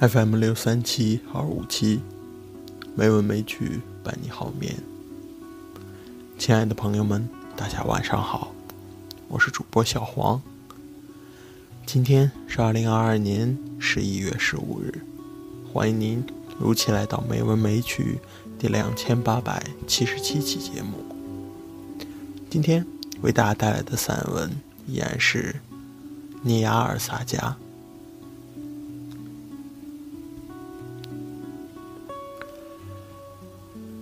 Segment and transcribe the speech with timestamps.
[0.00, 2.00] FM 六三七二五七，
[2.94, 4.74] 没文没曲伴你好眠。
[6.38, 8.54] 亲爱的朋友们，大家晚上好，
[9.28, 10.40] 我是主播小黄。
[11.84, 15.02] 今天是二零二二年十一月十五日，
[15.70, 16.24] 欢迎您
[16.58, 18.18] 如期来到美文美曲
[18.58, 20.94] 第两千八百七十七期节目。
[22.48, 22.86] 今天
[23.20, 24.50] 为大家带来的散文
[24.86, 25.56] 依然是
[26.40, 27.54] 尼亚尔萨加。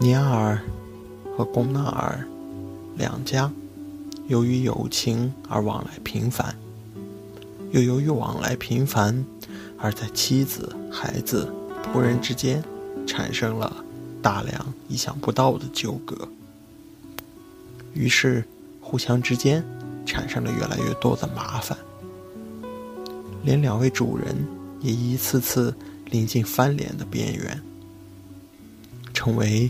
[0.00, 0.60] 尼尔
[1.36, 2.24] 和贡纳尔
[2.96, 3.50] 两家，
[4.28, 6.54] 由于友情而往来频繁，
[7.72, 9.24] 又由于往来频繁，
[9.77, 12.62] 而在妻子、孩子、仆人之间
[13.08, 13.84] 产生了
[14.22, 16.28] 大量意想不到的纠葛。
[17.92, 18.44] 于是，
[18.80, 19.64] 互相之间
[20.06, 21.77] 产生了越来越多的麻烦，
[23.42, 24.46] 连两位主人
[24.80, 25.74] 也一次次
[26.06, 27.60] 临近翻脸的边缘，
[29.12, 29.68] 成为。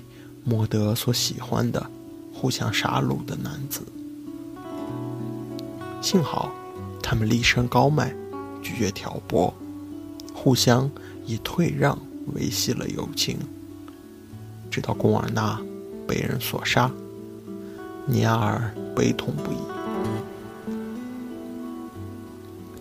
[0.48, 1.90] 莫德所喜欢的、
[2.32, 3.82] 互相杀戮的男子。
[6.00, 6.50] 幸好，
[7.02, 8.14] 他们厉声高迈，
[8.62, 9.52] 拒绝挑拨，
[10.32, 10.90] 互相
[11.26, 11.98] 以退让
[12.32, 13.36] 维系了友情。
[14.70, 15.60] 直到贡尔纳
[16.06, 16.90] 被人所杀，
[18.06, 19.56] 尼亚尔悲痛不已。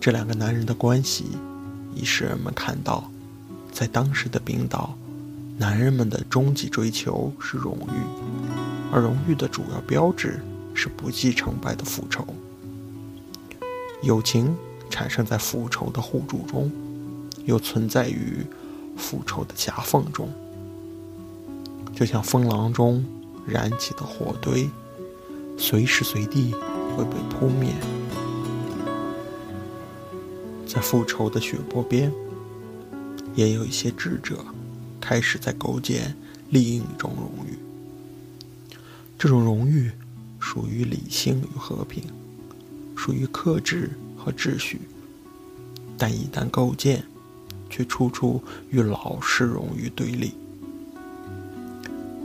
[0.00, 1.26] 这两个男人的关系，
[1.94, 3.10] 已使人们看到，
[3.70, 4.96] 在当时的冰岛。
[5.60, 10.40] 男人们的终极追求是荣誉，而荣誉的主要标志
[10.72, 12.24] 是不计成败的复仇。
[14.00, 14.56] 友情
[14.88, 16.70] 产生在复仇的互助中，
[17.44, 18.46] 又存在于
[18.96, 20.32] 复仇的夹缝中，
[21.92, 23.04] 就像风浪中
[23.44, 24.70] 燃起的火堆，
[25.58, 26.52] 随时随地
[26.96, 27.74] 会被扑灭。
[30.64, 32.12] 在复仇的血泊边，
[33.34, 34.36] 也有一些智者。
[35.08, 36.14] 开始在构建
[36.50, 37.58] 另一种荣誉，
[39.18, 39.90] 这种荣誉
[40.38, 42.04] 属于理性与和平，
[42.94, 44.82] 属于克制和秩序，
[45.96, 47.02] 但一旦构建，
[47.70, 50.34] 却处处与老式荣誉对立。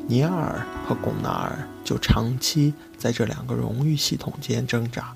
[0.05, 5.15] 尼尔和贡纳尔就长期在这两个荣誉系统间挣扎，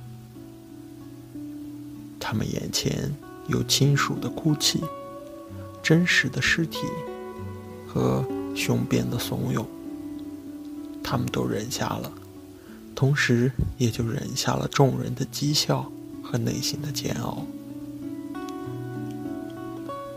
[2.17, 3.13] 他们眼前
[3.49, 4.81] 有亲属的哭泣，
[5.83, 6.79] 真实的尸体。
[7.97, 9.65] 和雄辩的怂恿，
[11.03, 12.11] 他们都忍下了，
[12.93, 15.91] 同时也就忍下了众人的讥笑
[16.21, 17.43] 和内心的煎熬。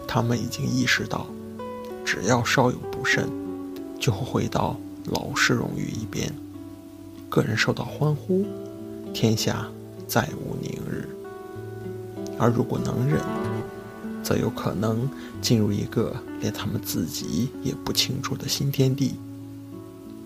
[0.06, 1.26] 他们已经意识到，
[2.04, 3.26] 只要稍有不慎，
[3.98, 4.76] 就会回到
[5.06, 6.30] 老式荣誉一边，
[7.30, 8.44] 个人受到欢呼，
[9.14, 9.66] 天下
[10.06, 11.08] 再无宁日。
[12.38, 13.20] 而如果能忍，
[14.22, 15.08] 则有可能
[15.40, 19.14] 进入一个连他们自己也不清楚的新天地，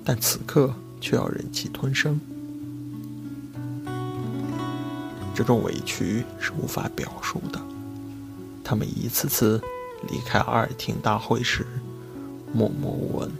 [0.05, 2.21] 但此刻却要忍气吞声。
[5.35, 7.61] 这种委屈是无法表述的。
[8.63, 9.61] 他们一次次
[10.11, 11.67] 离开阿尔廷大会时，
[12.53, 13.31] 默默无闻，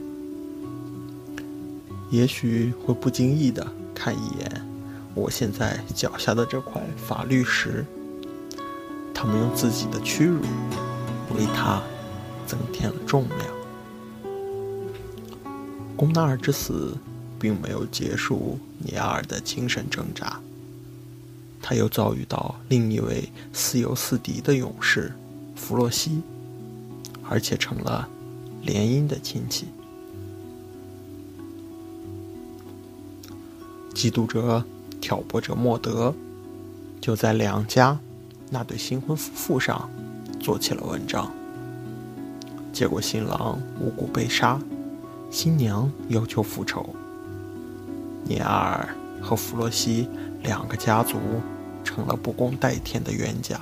[2.11, 4.67] 也许会不经意的看一眼
[5.15, 7.85] 我现在脚下的这块法律石。
[9.25, 10.43] 我们用自己的屈辱
[11.35, 11.83] 为他
[12.47, 13.41] 增添了重量。
[15.97, 16.95] 贡纳尔之死
[17.41, 20.39] 并没有结束尼亚尔的精神挣扎，
[21.63, 25.11] 他又遭遇到另一位似友似敌的勇士
[25.57, 26.21] 弗洛西，
[27.27, 28.07] 而且成了
[28.61, 29.69] 联姻的亲戚。
[33.95, 34.63] 嫉妒者、
[35.01, 36.15] 挑拨者莫德
[37.01, 37.99] 就在两家。
[38.55, 39.91] 那对新婚夫妇上
[40.39, 41.29] 做起了文章，
[42.73, 44.61] 结果新郎无辜被杀，
[45.29, 46.95] 新娘要求复仇。
[48.23, 50.09] 尼尔和弗洛西
[50.45, 51.19] 两个家族
[51.83, 53.61] 成了不共戴天的冤家。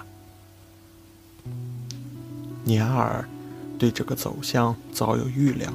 [2.63, 3.27] 尼尔
[3.79, 5.73] 对这个走向早有预料，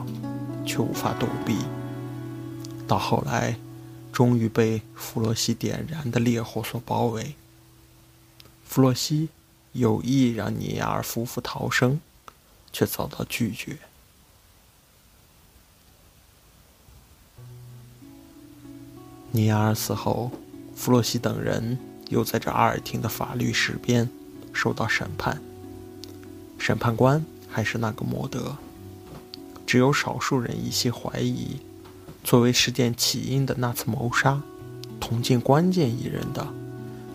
[0.64, 1.56] 却无法躲避。
[2.88, 3.58] 到后来，
[4.14, 7.34] 终于被弗洛西点燃的烈火所包围。
[8.68, 9.30] 弗洛西
[9.72, 12.00] 有意让尼亚尔夫妇逃生，
[12.72, 13.78] 却遭到拒绝。
[19.32, 20.32] 尼亚尔死后，
[20.76, 21.80] 弗洛西等人
[22.10, 24.08] 又在这阿尔廷的法律石边
[24.54, 25.42] 受到审判。
[26.60, 28.58] 审判官还是那个莫德。
[29.66, 31.58] 只有少数人一些怀疑，
[32.24, 34.42] 作为事件起因的那次谋杀，
[35.00, 36.54] 同进关键一人的，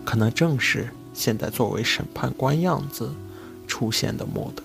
[0.03, 0.93] 可能正是。
[1.13, 3.13] 现在作为审判官样子
[3.67, 4.63] 出现的莫德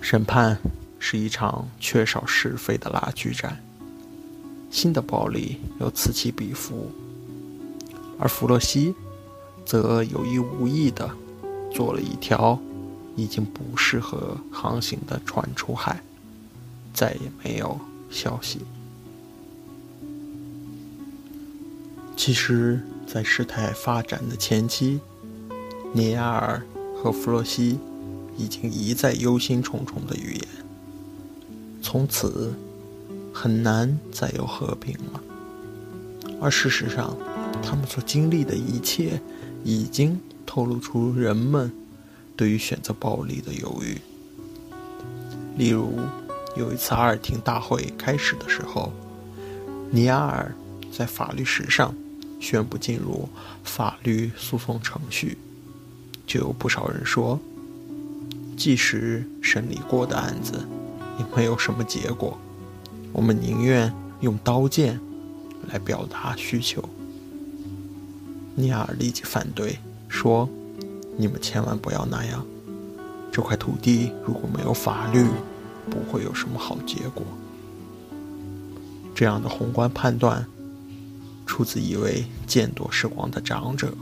[0.00, 0.58] 审判
[0.98, 3.62] 是一场缺少是非的拉锯战，
[4.70, 6.90] 新的暴力又此起彼伏，
[8.18, 8.94] 而弗洛西
[9.66, 11.10] 则有意无意的
[11.70, 12.58] 做了一条
[13.16, 16.02] 已经不适合航行的船出海，
[16.94, 17.78] 再也没有
[18.10, 18.60] 消息。
[22.28, 25.00] 其实，在事态发展的前期，
[25.94, 26.62] 尼亚尔
[26.94, 27.78] 和弗洛西
[28.36, 30.46] 已经一再忧心忡忡的预言：
[31.80, 32.52] 从此
[33.32, 35.22] 很难再有和平了。
[36.38, 37.16] 而事实上，
[37.62, 39.18] 他们所经历的一切，
[39.64, 41.72] 已经透露出人们
[42.36, 43.98] 对于选择暴力的犹豫。
[45.56, 45.98] 例如，
[46.58, 48.92] 有一次阿尔廷大会开始的时候，
[49.90, 50.54] 尼亚尔
[50.92, 51.94] 在法律史上。
[52.40, 53.28] 宣布进入
[53.64, 55.36] 法律诉讼程序，
[56.26, 57.38] 就有不少人说，
[58.56, 60.66] 即使审理过的案子，
[61.18, 62.38] 也没有什么结果，
[63.12, 65.00] 我们宁愿用刀剑
[65.68, 66.82] 来表达需求。
[68.54, 70.48] 尼尔立即反对，说
[71.16, 72.44] ：“你们千万不要那样，
[73.30, 75.26] 这块土地如果没有法律，
[75.90, 77.24] 不会有什么好结果。”
[79.14, 80.46] 这样的宏观判断。
[81.48, 83.92] 出自一位见多识广的长者，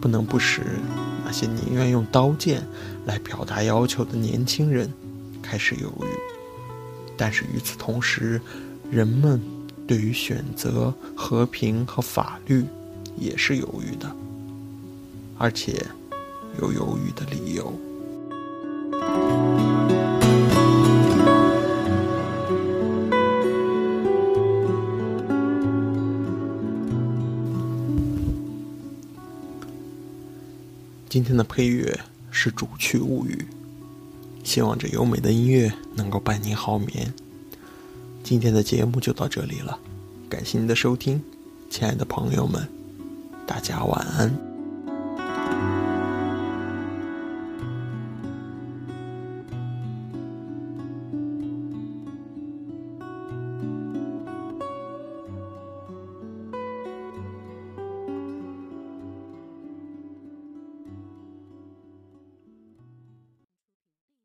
[0.00, 0.60] 不能不使
[1.24, 2.62] 那些宁愿用刀剑
[3.06, 4.92] 来表达要求的年轻人
[5.42, 6.06] 开始犹豫。
[7.16, 8.40] 但是与此同时，
[8.90, 9.40] 人们
[9.86, 12.64] 对于选择和平和法律
[13.16, 14.14] 也是犹豫的，
[15.38, 15.84] 而且
[16.60, 17.72] 有犹豫的理由。
[31.18, 31.98] 今天的配乐
[32.30, 33.44] 是《主曲物语》，
[34.48, 37.12] 希望这优美的音乐能够伴您好眠。
[38.22, 39.76] 今天的节目就到这里了，
[40.28, 41.20] 感谢您的收听，
[41.68, 42.68] 亲爱的朋友们，
[43.48, 44.47] 大家晚安。